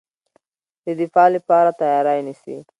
د 0.85 0.87
دفاع 1.01 1.27
لپاره 1.35 1.69
تیاری 1.81 2.21
نیسي. 2.27 2.55